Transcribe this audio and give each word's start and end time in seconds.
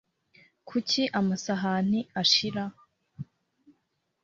kuki 0.67 1.03
amasahani 1.19 1.99
ashira 2.21 2.63